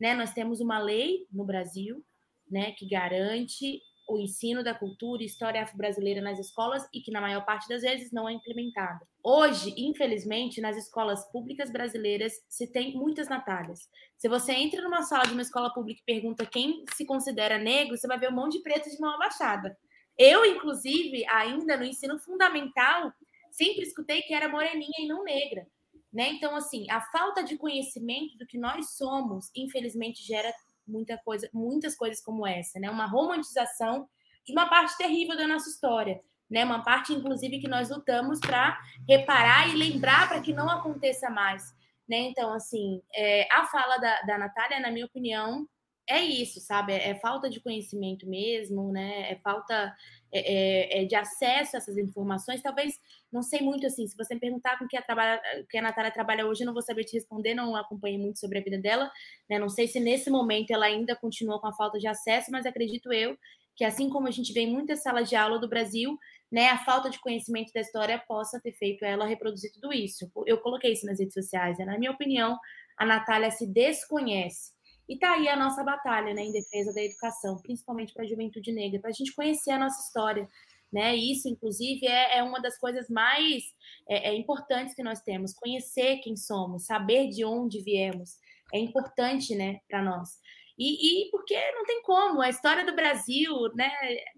[0.00, 0.14] Né?
[0.14, 2.04] Nós temos uma lei no Brasil
[2.50, 3.80] né, que garante
[4.12, 7.82] o ensino da cultura e história afro-brasileira nas escolas e que, na maior parte das
[7.82, 9.06] vezes, não é implementada.
[9.22, 13.88] Hoje, infelizmente, nas escolas públicas brasileiras se tem muitas Natálias.
[14.18, 17.96] Se você entra numa sala de uma escola pública e pergunta quem se considera negro,
[17.96, 19.76] você vai ver um monte de preto de mão abaixada.
[20.18, 23.12] Eu, inclusive, ainda no ensino fundamental,
[23.50, 25.66] sempre escutei que era moreninha e não negra.
[26.12, 26.32] Né?
[26.32, 30.52] Então, assim, a falta de conhecimento do que nós somos, infelizmente, gera
[30.86, 32.90] muita coisa, muitas coisas como essa, né?
[32.90, 34.08] Uma romantização
[34.44, 36.64] de uma parte terrível da nossa história, né?
[36.64, 41.62] Uma parte, inclusive, que nós lutamos para reparar e lembrar para que não aconteça mais,
[42.08, 42.18] né?
[42.18, 45.66] Então, assim, é, a fala da, da Natália, na minha opinião,
[46.08, 46.92] é isso, sabe?
[46.92, 49.32] É, é falta de conhecimento mesmo, né?
[49.32, 49.94] É falta
[50.32, 52.62] é, é, é, de acesso a essas informações.
[52.62, 52.98] Talvez,
[53.30, 56.10] não sei muito assim, se você me perguntar com que a, trabalha, que a Natália
[56.10, 59.10] trabalha hoje, eu não vou saber te responder, não acompanhei muito sobre a vida dela.
[59.48, 59.58] Né?
[59.58, 63.12] Não sei se nesse momento ela ainda continua com a falta de acesso, mas acredito
[63.12, 63.36] eu
[63.74, 66.18] que assim como a gente vê em muitas salas de aula do Brasil,
[66.50, 70.30] né, a falta de conhecimento da história possa ter feito ela reproduzir tudo isso.
[70.46, 71.86] Eu coloquei isso nas redes sociais, né?
[71.86, 72.58] na minha opinião,
[72.98, 74.72] a Natália se desconhece
[75.12, 78.72] E tá aí a nossa batalha, né, em defesa da educação, principalmente para a juventude
[78.72, 80.48] negra, para a gente conhecer a nossa história,
[80.90, 81.14] né?
[81.14, 83.62] Isso, inclusive, é, é uma das coisas mais
[84.08, 88.38] é, é, importantes que nós temos, conhecer quem somos, saber de onde viemos,
[88.72, 90.30] é importante, né, para nós.
[90.78, 93.90] E, e, porque não tem como, a história do Brasil, né?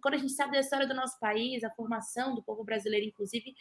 [0.02, 3.54] Quando a gente sabe da história do nosso país, a formação do povo brasileiro, inclusive,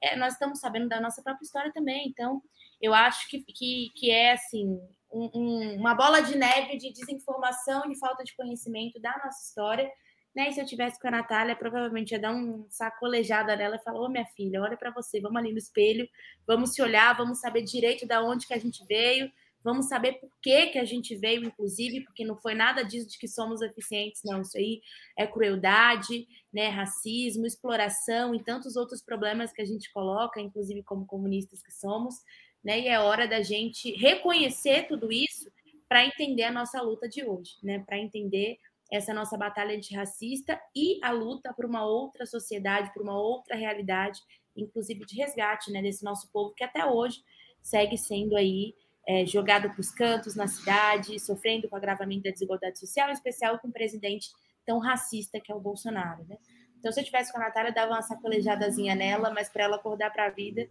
[0.00, 2.06] é, nós estamos sabendo da nossa própria história também.
[2.06, 2.40] Então,
[2.80, 4.78] eu acho que, que, que é assim
[5.12, 9.46] um, um, uma bola de neve de desinformação e de falta de conhecimento da nossa
[9.46, 9.90] história.
[10.34, 10.48] Né?
[10.48, 14.00] E se eu tivesse com a Natália, provavelmente ia dar um sacolejada nela e falar:
[14.00, 16.08] Ô minha filha, olha para você, vamos ali no espelho,
[16.46, 19.30] vamos se olhar, vamos saber direito da onde que a gente veio,
[19.62, 23.18] Vamos saber por que, que a gente veio, inclusive, porque não foi nada disso de
[23.18, 24.40] que somos eficientes, não.
[24.40, 24.80] Isso aí
[25.18, 31.06] é crueldade, né, racismo, exploração e tantos outros problemas que a gente coloca, inclusive como
[31.06, 32.14] comunistas que somos,
[32.62, 32.80] né?
[32.80, 35.50] E é hora da gente reconhecer tudo isso
[35.88, 37.80] para entender a nossa luta de hoje, né?
[37.80, 38.58] Para entender
[38.90, 44.20] essa nossa batalha antirracista e a luta por uma outra sociedade, por uma outra realidade,
[44.56, 47.22] inclusive de resgate, né, desse nosso povo que até hoje
[47.62, 48.74] segue sendo aí
[49.06, 53.12] é, jogado para os cantos na cidade, sofrendo com o agravamento da desigualdade social, em
[53.12, 54.30] especial com um presidente
[54.66, 56.24] tão racista que é o Bolsonaro.
[56.28, 56.36] Né?
[56.78, 60.10] Então, se eu tivesse com a Natália, dava uma sacolejadazinha nela, mas para ela acordar
[60.12, 60.68] para a vida,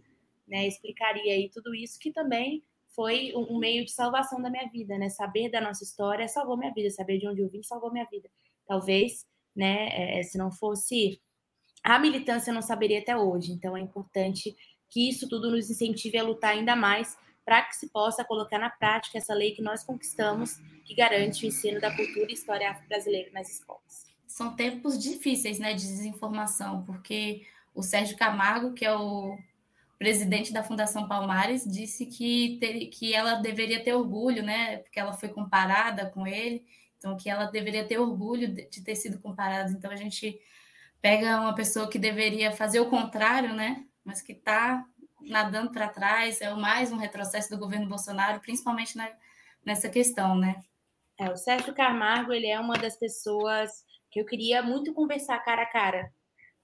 [0.50, 2.62] né, explicaria aí tudo isso, que também
[2.94, 5.08] foi um, meio de salvação da minha vida, né?
[5.08, 8.28] Saber da nossa história salvou minha vida, saber de onde eu vim salvou minha vida.
[8.66, 11.20] Talvez, né, é, se não fosse
[11.84, 13.52] a militância, eu não saberia até hoje.
[13.52, 14.54] Então, é importante
[14.90, 18.70] que isso tudo nos incentive a lutar ainda mais para que se possa colocar na
[18.70, 23.30] prática essa lei que nós conquistamos, que garante o ensino da cultura e história afro-brasileira
[23.32, 24.10] nas escolas.
[24.26, 29.38] São tempos difíceis né, de desinformação, porque o Sérgio Camargo, que é o
[30.00, 35.12] presidente da Fundação Palmares, disse que, ter, que ela deveria ter orgulho, né, porque ela
[35.12, 36.64] foi comparada com ele,
[36.96, 39.70] então que ela deveria ter orgulho de, de ter sido comparada.
[39.70, 40.40] Então a gente
[41.02, 44.82] pega uma pessoa que deveria fazer o contrário, né, mas que está
[45.20, 49.06] nadando para trás, é mais um retrocesso do governo Bolsonaro, principalmente na,
[49.62, 50.62] nessa questão, né?
[51.18, 55.64] É, o Sérgio Camargo, ele é uma das pessoas que eu queria muito conversar cara
[55.64, 56.10] a cara.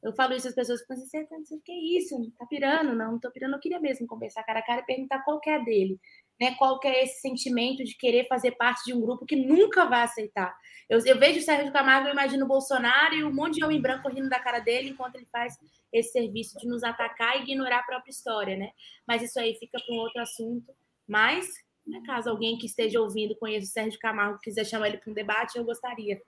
[0.07, 2.16] Eu falo isso às pessoas que pensam, você tá, que é isso?
[2.38, 2.95] Tá pirando?
[2.95, 3.55] Não, não tô pirando.
[3.55, 5.99] Eu queria mesmo conversar cara a cara e perguntar qual que é dele
[6.40, 9.87] né, qual que é esse sentimento de querer fazer parte de um grupo que nunca
[9.87, 10.55] vai aceitar.
[10.88, 13.81] Eu, eu vejo o Sérgio Camargo, eu imagino o Bolsonaro e um monte de homem
[13.81, 15.55] branco rindo da cara dele enquanto ele faz
[15.92, 18.71] esse serviço de nos atacar e ignorar a própria história, né?
[19.07, 20.73] Mas isso aí fica para um outro assunto.
[21.09, 21.47] Mas,
[21.87, 25.14] né, caso alguém que esteja ouvindo conheça o Sérgio Camargo quiser chamar ele para um
[25.14, 26.20] debate, eu gostaria.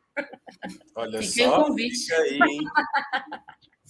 [0.94, 2.61] Olha Fiquei só, fica aí, hein?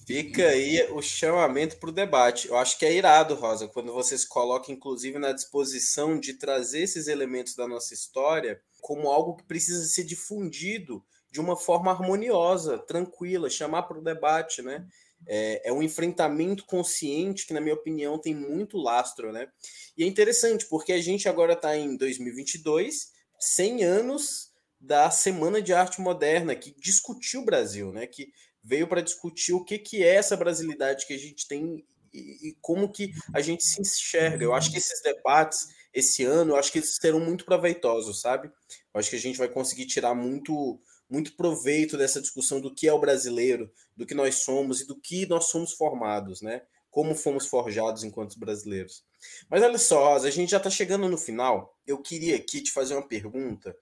[0.07, 2.49] Fica aí o chamamento para o debate.
[2.49, 7.09] Eu acho que é irado, Rosa, quando vocês colocam, inclusive, na disposição de trazer esses
[7.09, 13.51] elementos da nossa história como algo que precisa ser difundido de uma forma harmoniosa, tranquila,
[13.51, 14.87] chamar para o debate, né?
[15.27, 19.49] É, é, um enfrentamento consciente que, na minha opinião, tem muito lastro, né?
[19.97, 25.75] E é interessante, porque a gente agora está em 2022, 100 anos da Semana de
[25.75, 28.07] Arte Moderna, que discutiu o Brasil, né?
[28.07, 32.49] Que veio para discutir o que, que é essa brasilidade que a gente tem e,
[32.49, 34.45] e, como que a gente se enxerga.
[34.45, 38.49] Eu acho que esses debates esse ano, eu acho que eles serão muito proveitosos, sabe?
[38.93, 42.87] Eu acho que a gente vai conseguir tirar muito muito proveito dessa discussão do que
[42.87, 46.63] é o brasileiro, do que nós somos e do que nós somos formados, né?
[46.91, 49.05] Como fomos forjados enquanto brasileiros.
[49.49, 51.77] Mas olha só, a gente já está chegando no final.
[51.87, 53.77] Eu queria aqui te fazer uma pergunta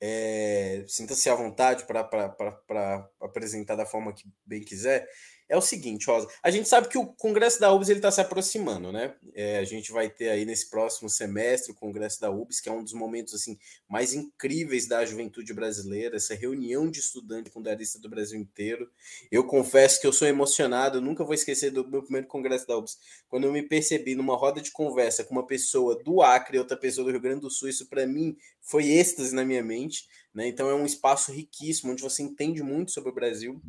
[0.00, 5.06] é, sinta-se à vontade para apresentar da forma que bem quiser
[5.50, 6.28] é o seguinte, Rosa.
[6.44, 9.16] A gente sabe que o Congresso da UBS está se aproximando, né?
[9.34, 12.72] É, a gente vai ter aí nesse próximo semestre o Congresso da UBS, que é
[12.72, 13.58] um dos momentos assim
[13.88, 18.88] mais incríveis da juventude brasileira, essa reunião de estudantes fundaristas do Brasil inteiro.
[19.28, 22.78] Eu confesso que eu sou emocionado, eu nunca vou esquecer do meu primeiro Congresso da
[22.78, 22.96] UBS,
[23.28, 26.76] quando eu me percebi numa roda de conversa com uma pessoa do Acre e outra
[26.76, 27.68] pessoa do Rio Grande do Sul.
[27.68, 30.46] Isso para mim foi êxtase na minha mente, né?
[30.46, 33.60] Então é um espaço riquíssimo onde você entende muito sobre o Brasil.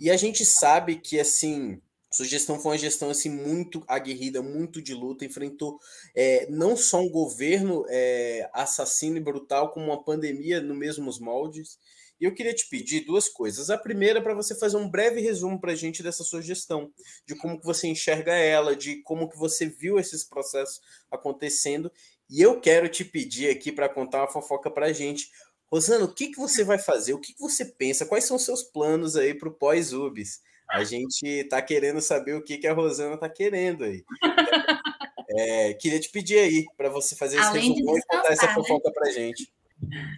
[0.00, 4.82] E a gente sabe que, assim, sua gestão foi uma gestão assim muito aguerrida, muito
[4.82, 5.78] de luta, enfrentou
[6.14, 11.78] é, não só um governo é, assassino e brutal, como uma pandemia no mesmos moldes.
[12.20, 13.70] E eu queria te pedir duas coisas.
[13.70, 16.92] A primeira para você fazer um breve resumo para a gente dessa sua gestão,
[17.24, 21.90] de como que você enxerga ela, de como que você viu esses processos acontecendo.
[22.28, 25.30] E eu quero te pedir aqui para contar uma fofoca para a gente.
[25.72, 27.14] Rosana, o que, que você vai fazer?
[27.14, 28.04] O que, que você pensa?
[28.04, 30.40] Quais são os seus planos aí para o pós-UBS?
[30.68, 34.04] A gente está querendo saber o que, que a Rosana está querendo aí.
[35.32, 38.52] É, queria te pedir aí para você fazer esse Além e contar essa né?
[38.52, 39.48] fofoca para gente.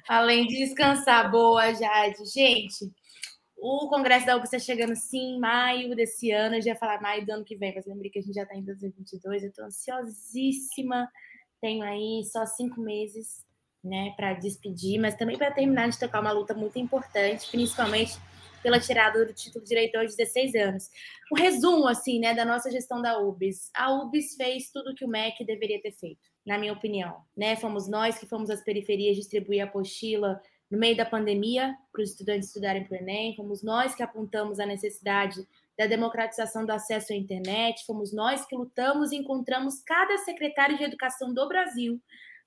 [0.08, 2.24] Além de descansar, boa, Jade.
[2.32, 2.90] Gente,
[3.58, 6.56] o Congresso da UBS está chegando sim em maio desse ano.
[6.56, 8.44] Eu já ia falar maio do ano que vem, mas lembrei que a gente já
[8.44, 9.42] está em 2022.
[9.42, 11.06] Eu estou ansiosíssima.
[11.60, 13.44] Tenho aí só cinco meses
[13.82, 18.18] né, para despedir, mas também para terminar de tocar uma luta muito importante, principalmente
[18.62, 20.90] pela tirada do título de diretor de 16 anos.
[21.32, 23.70] Um resumo, assim, né, da nossa gestão da UBS.
[23.74, 27.22] A UBS fez tudo o que o MEC deveria ter feito, na minha opinião.
[27.36, 27.56] Né?
[27.56, 30.40] Fomos nós que fomos às periferias distribuir a apostila
[30.70, 34.58] no meio da pandemia para os estudantes estudarem para o Enem, fomos nós que apontamos
[34.58, 40.16] a necessidade da democratização do acesso à internet, fomos nós que lutamos e encontramos cada
[40.18, 42.00] secretário de educação do Brasil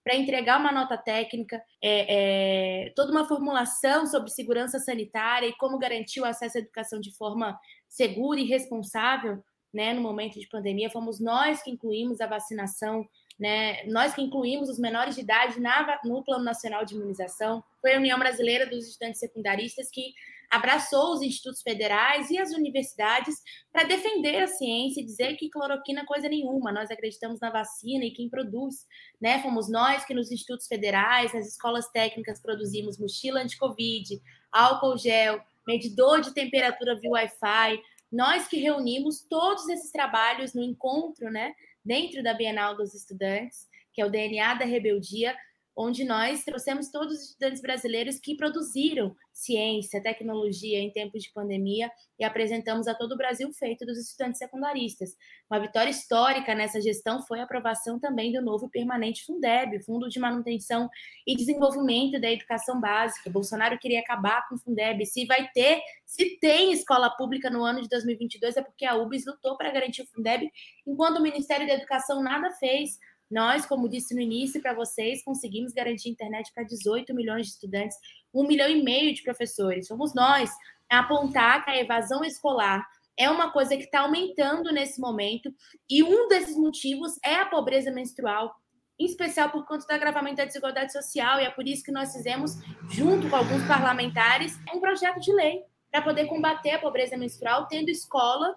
[0.06, 5.80] para entregar uma nota técnica, é, é, toda uma formulação sobre segurança sanitária e como
[5.80, 10.92] garantir o acesso à educação de forma segura e responsável né, no momento de pandemia.
[10.92, 13.04] Fomos nós que incluímos a vacinação,
[13.40, 17.64] né, nós que incluímos os menores de idade na, no Plano Nacional de Imunização.
[17.82, 20.14] Foi a União Brasileira dos Estudantes Secundaristas que
[20.50, 23.36] abraçou os institutos federais e as universidades
[23.72, 26.72] para defender a ciência e dizer que cloroquina é coisa nenhuma.
[26.72, 28.86] Nós acreditamos na vacina e quem produz,
[29.20, 29.42] né?
[29.42, 36.22] Fomos nós que nos institutos federais, nas escolas técnicas produzimos mochila anti-covid, álcool gel, medidor
[36.22, 37.82] de temperatura via Wi-Fi.
[38.12, 41.54] Nós que reunimos todos esses trabalhos no encontro, né,
[41.84, 45.36] dentro da Bienal dos Estudantes, que é o DNA da Rebeldia,
[45.76, 51.92] onde nós trouxemos todos os estudantes brasileiros que produziram ciência, tecnologia em tempos de pandemia
[52.18, 55.16] e apresentamos a todo o Brasil feito dos estudantes secundaristas.
[55.52, 60.18] Uma vitória histórica nessa gestão foi a aprovação também do novo permanente Fundeb, Fundo de
[60.18, 60.90] Manutenção
[61.28, 63.30] e Desenvolvimento da Educação Básica.
[63.30, 65.06] Bolsonaro queria acabar com o Fundeb.
[65.06, 69.26] Se vai ter, se tem escola pública no ano de 2022 é porque a UBS
[69.26, 70.50] lutou para garantir o Fundeb,
[70.88, 72.98] enquanto o Ministério da Educação nada fez.
[73.30, 77.98] Nós, como disse no início para vocês, conseguimos garantir internet para 18 milhões de estudantes,
[78.34, 79.88] um milhão e meio de professores.
[79.88, 80.52] Fomos nós
[80.90, 82.86] a apontar que a evasão escolar
[83.18, 85.54] é uma coisa que está aumentando nesse momento,
[85.90, 88.54] e um desses motivos é a pobreza menstrual,
[89.00, 92.12] em especial por conta do agravamento da desigualdade social, e é por isso que nós
[92.14, 92.58] fizemos,
[92.90, 97.90] junto com alguns parlamentares, um projeto de lei para poder combater a pobreza menstrual, tendo
[97.90, 98.56] escola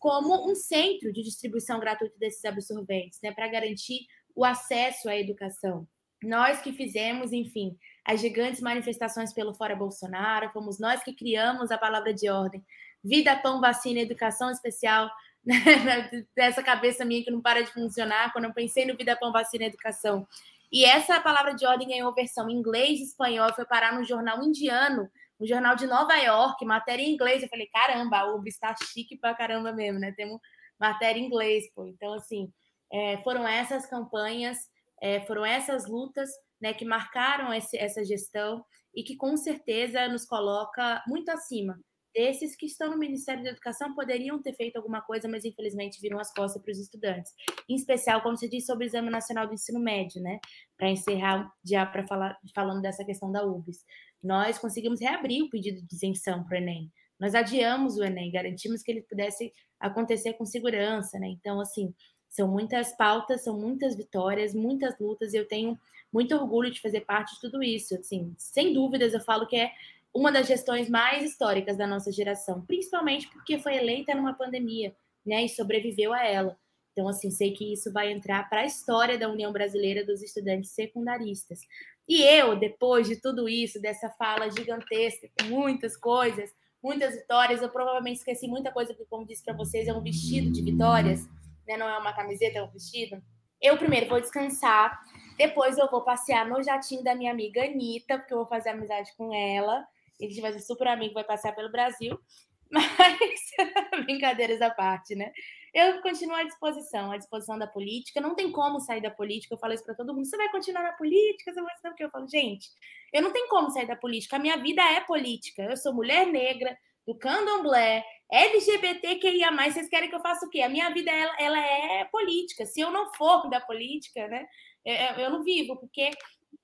[0.00, 5.86] como um centro de distribuição gratuita desses absorventes, né, para garantir o acesso à educação.
[6.22, 11.78] Nós que fizemos, enfim, as gigantes manifestações pelo Fora Bolsonaro, fomos nós que criamos a
[11.78, 12.64] palavra de ordem.
[13.04, 15.10] Vida, pão, vacina, educação especial,
[15.44, 16.26] né?
[16.34, 19.64] dessa cabeça minha que não para de funcionar, quando eu pensei no Vida, pão, vacina,
[19.66, 20.26] educação.
[20.72, 24.42] E essa palavra de ordem ganhou versão em inglês e espanhol, foi parar no jornal
[24.42, 25.10] indiano,
[25.40, 27.42] um jornal de Nova York, matéria em inglês.
[27.42, 30.12] Eu falei, caramba, a UB está chique pra caramba mesmo, né?
[30.16, 30.38] Temos
[30.78, 31.86] matéria em inglês, pô.
[31.86, 32.52] Então, assim,
[32.92, 34.58] é, foram essas campanhas,
[35.00, 36.28] é, foram essas lutas
[36.60, 41.78] né, que marcaram esse, essa gestão e que com certeza nos coloca muito acima
[42.14, 46.18] desses que estão no Ministério da Educação poderiam ter feito alguma coisa, mas infelizmente viram
[46.18, 47.32] as costas para os estudantes.
[47.68, 50.40] Em especial, como você disse, sobre o Exame Nacional do Ensino Médio, né?
[50.76, 53.84] Para encerrar já para falar falando dessa questão da UBS
[54.22, 56.90] nós conseguimos reabrir o pedido de isenção para o Enem.
[57.18, 61.28] Nós adiamos o Enem, garantimos que ele pudesse acontecer com segurança, né?
[61.28, 61.94] Então, assim,
[62.28, 65.78] são muitas pautas, são muitas vitórias, muitas lutas, e eu tenho
[66.12, 67.94] muito orgulho de fazer parte de tudo isso.
[67.94, 69.72] Assim, sem dúvidas, eu falo que é
[70.14, 75.44] uma das gestões mais históricas da nossa geração, principalmente porque foi eleita numa pandemia, né?
[75.44, 76.58] E sobreviveu a ela.
[77.00, 80.72] Então, assim, sei que isso vai entrar para a história da União Brasileira dos Estudantes
[80.72, 81.60] Secundaristas.
[82.06, 87.70] E eu, depois de tudo isso, dessa fala gigantesca, com muitas coisas, muitas vitórias, eu
[87.70, 91.26] provavelmente esqueci muita coisa, porque, como disse para vocês, é um vestido de vitórias,
[91.66, 91.78] né?
[91.78, 93.22] não é uma camiseta, é um vestido.
[93.62, 95.00] Eu primeiro vou descansar,
[95.38, 99.10] depois eu vou passear no jatinho da minha amiga Anitta, porque eu vou fazer amizade
[99.16, 99.86] com ela.
[100.20, 102.20] A gente vai ser super amigo, vai passear pelo Brasil.
[102.70, 103.40] Mas,
[104.04, 105.32] brincadeiras à parte, né?
[105.74, 108.20] Eu continuo à disposição, à disposição da política.
[108.20, 109.54] Não tem como sair da política.
[109.54, 110.26] Eu falo isso para todo mundo.
[110.26, 111.52] Você vai continuar na política?
[111.52, 112.68] Você vai continuar porque eu falo, gente,
[113.12, 114.36] eu não tenho como sair da política.
[114.36, 115.62] A minha vida é política.
[115.62, 120.62] Eu sou mulher negra, do candomblé, LGBTQIA+, vocês querem que eu faça o quê?
[120.62, 122.64] A minha vida, ela, ela é política.
[122.66, 124.46] Se eu não for da política, né,
[124.84, 126.10] eu, eu não vivo, porque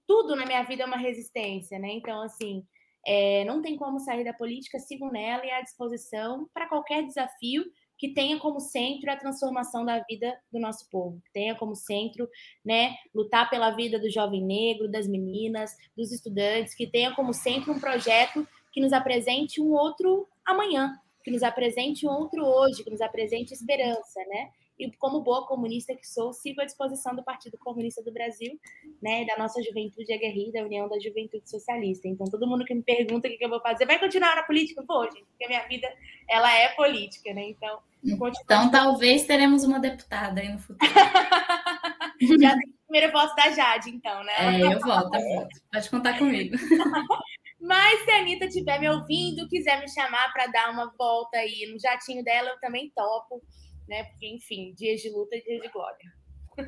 [0.06, 1.88] tudo na minha vida é uma resistência, né?
[1.90, 2.64] Então, assim,
[3.04, 7.64] é, não tem como sair da política, sigo nela e à disposição para qualquer desafio
[7.98, 12.28] que tenha como centro a transformação da vida do nosso povo, que tenha como centro,
[12.64, 17.72] né, lutar pela vida do jovem negro, das meninas, dos estudantes, que tenha como centro
[17.72, 22.90] um projeto que nos apresente um outro amanhã, que nos apresente um outro hoje, que
[22.90, 24.50] nos apresente esperança, né?
[24.78, 28.58] E como boa comunista que sou, sigo à disposição do Partido Comunista do Brasil,
[29.02, 32.08] né, da nossa juventude aguerrida, da União da Juventude Socialista.
[32.08, 34.42] Então, todo mundo que me pergunta o que, que eu vou fazer, vai continuar na
[34.42, 34.84] política?
[34.86, 35.88] Vou, gente, porque a minha vida,
[36.28, 37.50] ela é política, né?
[37.50, 40.78] Então, então talvez teremos uma deputada aí no futuro.
[42.40, 44.32] Já tem o primeiro voto da Jade, então, né?
[44.38, 45.60] É, eu voto, eu voto.
[45.72, 46.56] Pode contar comigo.
[47.60, 51.68] Mas se a Anitta estiver me ouvindo, quiser me chamar para dar uma volta aí
[51.72, 53.42] no jatinho dela, eu também topo,
[53.88, 54.04] né?
[54.04, 56.12] Porque, enfim, dias de luta e dias de glória.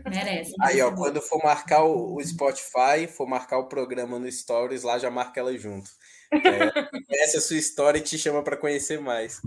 [0.05, 0.55] Merece.
[0.61, 4.99] Aí, ó, quando for marcar o, o, Spotify, for marcar o programa no Stories, lá
[4.99, 5.91] já marca ela junto.
[6.31, 6.35] É,
[7.25, 9.41] essa é a sua história e te chama para conhecer mais.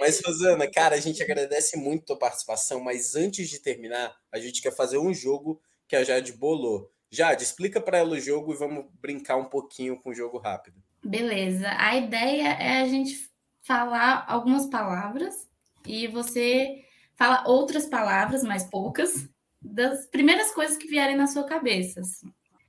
[0.00, 4.38] Mas, Rosana, cara, a gente agradece muito a tua participação, mas antes de terminar, a
[4.38, 6.90] gente quer fazer um jogo que a Jade bolou.
[7.10, 10.82] Jade, explica para ela o jogo e vamos brincar um pouquinho com o jogo rápido.
[11.04, 11.68] Beleza.
[11.76, 13.30] A ideia é a gente
[13.60, 15.46] falar algumas palavras
[15.86, 16.81] e você
[17.22, 19.28] fala outras palavras, mais poucas,
[19.60, 22.00] das primeiras coisas que vierem na sua cabeça.
[22.00, 22.26] Assim.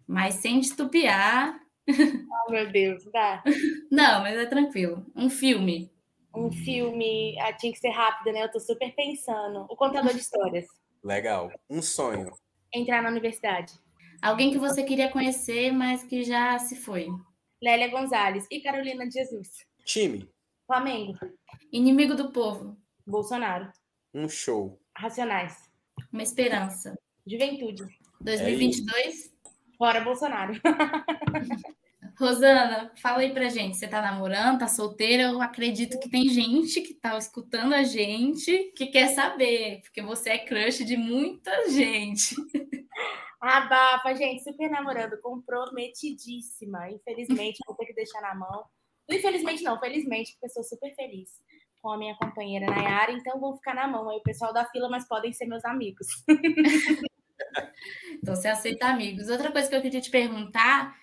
[0.08, 1.60] Mas sem titubear.
[1.90, 3.44] Oh, meu Deus, dá.
[3.92, 5.04] Não, mas é tranquilo.
[5.16, 5.92] Um filme.
[6.36, 7.36] Um filme.
[7.40, 8.44] Ah, tinha que ser rápido, né?
[8.44, 9.66] Eu tô super pensando.
[9.70, 10.68] O contador de histórias.
[11.04, 11.52] Legal.
[11.68, 12.32] Um sonho.
[12.72, 13.74] Entrar na universidade.
[14.22, 17.08] Alguém que você queria conhecer, mas que já se foi.
[17.62, 19.50] Lélia Gonzalez e Carolina Jesus.
[19.84, 20.30] Time.
[20.68, 21.18] Flamengo.
[21.72, 22.78] Inimigo do povo.
[23.06, 23.72] Bolsonaro.
[24.14, 24.80] Um show.
[24.96, 25.70] Racionais.
[26.12, 26.98] Uma esperança.
[27.26, 27.84] Juventude.
[28.22, 29.26] 2022.
[29.26, 29.34] É
[29.76, 30.54] Fora Bolsonaro.
[32.20, 33.76] Rosana, fala aí pra gente.
[33.76, 35.24] Você tá namorando, tá solteira?
[35.24, 40.30] Eu acredito que tem gente que tá escutando a gente que quer saber, porque você
[40.30, 42.36] é crush de muita gente.
[43.42, 46.92] Abafa, gente, super namorando, comprometidíssima.
[46.92, 48.66] Infelizmente, vou ter que deixar na mão.
[49.10, 51.32] Infelizmente, não, felizmente, porque sou super feliz
[51.84, 54.88] com a minha companheira Nayara, então vou ficar na mão aí o pessoal da fila,
[54.88, 56.08] mas podem ser meus amigos.
[58.16, 59.28] então você aceita amigos.
[59.28, 60.96] Outra coisa que eu queria te perguntar,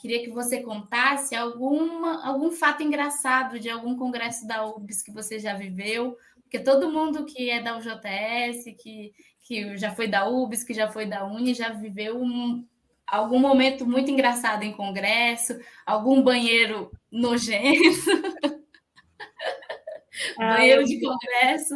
[0.00, 5.38] queria que você contasse alguma, algum fato engraçado de algum congresso da UBS que você
[5.38, 10.64] já viveu, porque todo mundo que é da UJS, que, que já foi da UBS,
[10.64, 12.66] que já foi da Uni, já viveu um,
[13.06, 17.78] algum momento muito engraçado em congresso, algum banheiro nojento,
[20.36, 21.74] banheiro de congresso.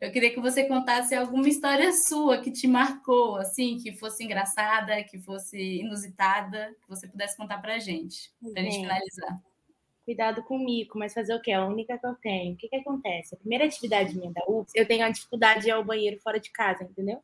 [0.00, 5.02] Eu queria que você contasse alguma história sua que te marcou, assim, que fosse engraçada,
[5.04, 9.40] que fosse inusitada, que você pudesse contar para a gente, para a gente finalizar.
[10.04, 11.52] Cuidado comigo, mas fazer o quê?
[11.52, 12.54] A única que eu tenho.
[12.54, 13.34] O que, que acontece?
[13.34, 16.40] A primeira atividade minha da UBS, eu tenho a dificuldade de ir ao banheiro fora
[16.40, 17.22] de casa, entendeu?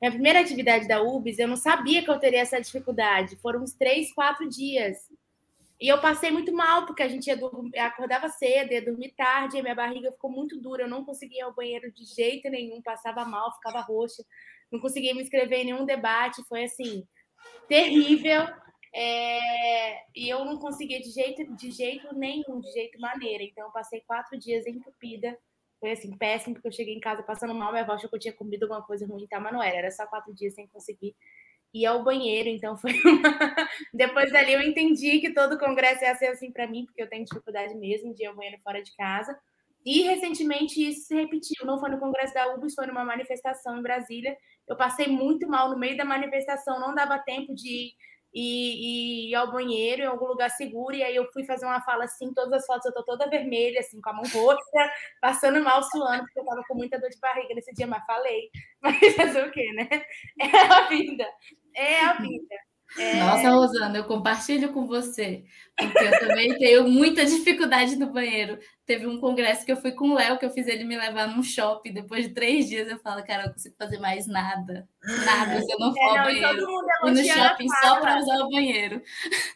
[0.00, 3.36] Minha primeira atividade da UBS, eu não sabia que eu teria essa dificuldade.
[3.36, 5.09] Foram uns três, quatro dias.
[5.80, 9.62] E eu passei muito mal, porque a gente dormir, acordava cedo, ia dormir tarde, e
[9.62, 10.82] minha barriga ficou muito dura.
[10.82, 14.22] Eu não conseguia ir ao banheiro de jeito nenhum, passava mal, ficava roxa.
[14.70, 16.44] Não conseguia me inscrever em nenhum debate.
[16.46, 17.06] Foi assim,
[17.66, 18.46] terrível.
[18.94, 23.42] É, e eu não conseguia de jeito, de jeito nenhum, de jeito maneira.
[23.42, 25.38] Então, eu passei quatro dias entupida.
[25.78, 27.72] Foi assim, péssimo, porque eu cheguei em casa passando mal.
[27.72, 29.40] Minha avó achou que eu tinha comido alguma coisa ruim, tá?
[29.40, 31.16] Mas não era, era só quatro dias sem conseguir
[31.72, 32.48] ir ao banheiro.
[32.48, 33.68] Então, foi uma...
[33.92, 37.24] Depois dali, eu entendi que todo congresso ia ser assim para mim, porque eu tenho
[37.24, 39.38] dificuldade mesmo de ir ao banheiro fora de casa.
[39.84, 41.64] E recentemente isso se repetiu.
[41.64, 44.36] Não foi no congresso da UBS, foi numa manifestação em Brasília.
[44.68, 47.92] Eu passei muito mal no meio da manifestação, não dava tempo de
[48.32, 50.94] e, e ir ao banheiro em algum lugar seguro.
[50.94, 53.80] E aí eu fui fazer uma fala assim, todas as fotos eu tô toda vermelha,
[53.80, 57.18] assim, com a mão roxa, passando mal, suando, porque eu tava com muita dor de
[57.18, 58.50] barriga nesse dia, mas falei.
[58.82, 59.86] Mas fazer o quê, né?
[60.40, 61.26] É a vida.
[61.74, 62.56] É a vida.
[62.98, 63.20] É...
[63.20, 65.44] Nossa, Rosana, eu compartilho com você,
[65.76, 68.58] porque eu também tenho muita dificuldade no banheiro.
[68.84, 71.28] Teve um congresso que eu fui com o Léo, que eu fiz ele me levar
[71.28, 71.92] num shopping.
[71.92, 74.88] Depois de três dias, eu falo, cara, eu não consigo fazer mais nada.
[75.24, 76.66] Nada, se eu não for é, ao banheiro.
[77.04, 77.94] E no shopping fala.
[77.94, 79.00] só para usar o banheiro.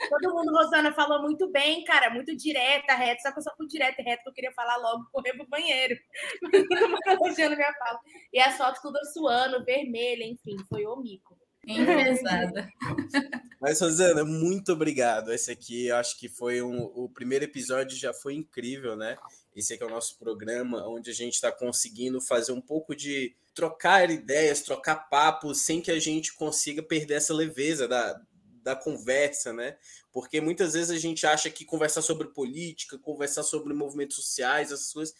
[0.08, 3.22] Todo mundo, Rosana, falou muito bem, cara, muito direta, reta.
[3.22, 5.48] Só que eu só fui direta e reta, que eu queria falar logo, correr pro
[5.48, 5.96] banheiro.
[6.40, 7.98] Todo mundo elogiando minha fala.
[8.32, 11.36] E as fotos todas suando, vermelha, enfim, foi o mico.
[11.66, 12.68] Enfesada.
[13.60, 15.32] Mas, Rosana, muito obrigado.
[15.32, 19.16] Esse aqui, eu acho que foi um, o primeiro episódio, já foi incrível, né?
[19.54, 23.34] Esse aqui é o nosso programa, onde a gente está conseguindo fazer um pouco de
[23.54, 28.20] trocar ideias, trocar papos, sem que a gente consiga perder essa leveza da,
[28.64, 29.76] da conversa, né?
[30.12, 34.92] Porque muitas vezes a gente acha que conversar sobre política, conversar sobre movimentos sociais, essas
[34.92, 35.14] coisas,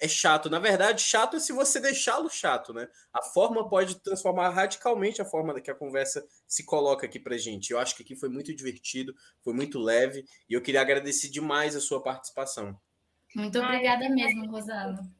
[0.00, 0.50] é chato.
[0.50, 2.88] Na verdade, chato é se você deixá-lo chato, né?
[3.12, 7.70] A forma pode transformar radicalmente a forma que a conversa se coloca aqui pra gente.
[7.70, 11.76] Eu acho que aqui foi muito divertido, foi muito leve, e eu queria agradecer demais
[11.76, 12.78] a sua participação.
[13.34, 15.18] Muito obrigada Ai, mesmo, Rosana.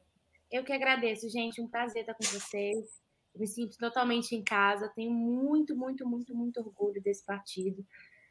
[0.51, 1.61] Eu que agradeço, gente.
[1.61, 2.85] Um prazer estar com vocês.
[3.35, 7.85] me sinto totalmente em casa, tenho muito, muito, muito, muito orgulho desse partido.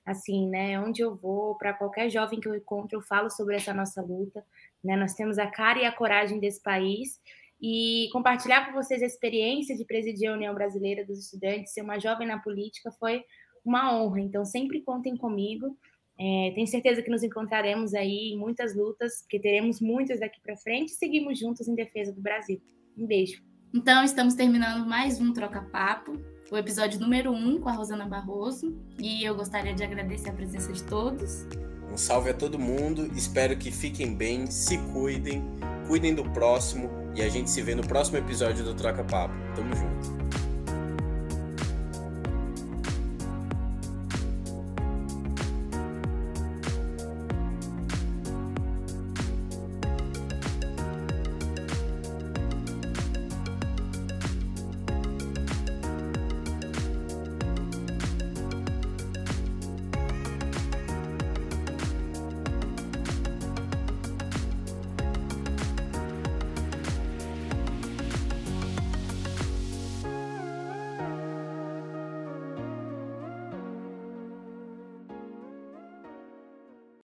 [0.05, 0.80] Assim, né?
[0.80, 4.44] Onde eu vou, para qualquer jovem que eu encontro, eu falo sobre essa nossa luta.
[4.83, 4.97] Né?
[4.97, 7.20] Nós temos a cara e a coragem desse país
[7.61, 11.99] e compartilhar com vocês a experiência de presidir a União Brasileira dos Estudantes, ser uma
[11.99, 13.24] jovem na política, foi
[13.64, 14.20] uma honra.
[14.20, 15.76] Então, sempre contem comigo.
[16.18, 20.57] É, tenho certeza que nos encontraremos aí em muitas lutas, que teremos muitas daqui para
[20.57, 22.61] frente e seguimos juntos em defesa do Brasil.
[22.97, 23.43] Um beijo.
[23.74, 26.12] Então, estamos terminando mais um Troca Papo,
[26.51, 28.74] o episódio número 1 um, com a Rosana Barroso.
[28.99, 31.47] E eu gostaria de agradecer a presença de todos.
[31.93, 35.43] Um salve a todo mundo, espero que fiquem bem, se cuidem,
[35.86, 39.34] cuidem do próximo e a gente se vê no próximo episódio do Troca Papo.
[39.55, 40.47] Tamo junto.